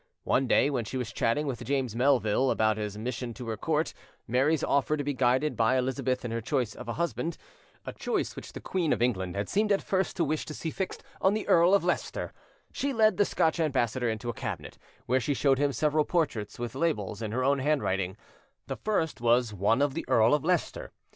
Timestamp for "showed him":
15.35-15.71